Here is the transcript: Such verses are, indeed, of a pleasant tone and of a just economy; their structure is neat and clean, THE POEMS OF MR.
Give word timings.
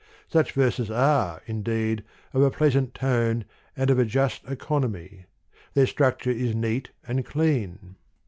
Such 0.27 0.53
verses 0.53 0.89
are, 0.89 1.43
indeed, 1.45 2.03
of 2.33 2.41
a 2.41 2.49
pleasant 2.49 2.95
tone 2.95 3.45
and 3.77 3.91
of 3.91 3.99
a 3.99 4.03
just 4.03 4.43
economy; 4.49 5.25
their 5.75 5.85
structure 5.85 6.31
is 6.31 6.55
neat 6.55 6.89
and 7.07 7.23
clean, 7.23 7.45
THE 7.45 7.59
POEMS 7.79 7.83
OF 7.83 7.89
MR. 7.89 7.95